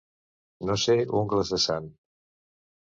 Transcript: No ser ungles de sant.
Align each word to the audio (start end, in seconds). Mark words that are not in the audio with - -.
No 0.69 0.77
ser 0.85 0.97
ungles 1.21 1.55
de 1.57 1.61
sant. 1.69 1.95